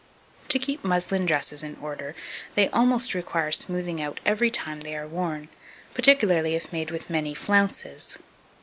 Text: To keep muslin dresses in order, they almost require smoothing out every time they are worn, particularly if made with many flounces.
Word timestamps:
To 0.47 0.57
keep 0.57 0.83
muslin 0.83 1.27
dresses 1.27 1.61
in 1.61 1.75
order, 1.75 2.15
they 2.55 2.69
almost 2.69 3.13
require 3.13 3.51
smoothing 3.51 4.01
out 4.01 4.19
every 4.25 4.49
time 4.49 4.79
they 4.79 4.95
are 4.97 5.07
worn, 5.07 5.47
particularly 5.93 6.55
if 6.55 6.71
made 6.73 6.89
with 6.89 7.07
many 7.11 7.35
flounces. 7.35 8.17